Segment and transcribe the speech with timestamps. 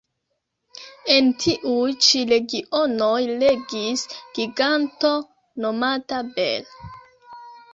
[1.15, 3.11] En tiuj ĉi regionoj
[3.43, 4.07] regis
[4.39, 5.13] giganto
[5.67, 6.69] nomata Bel.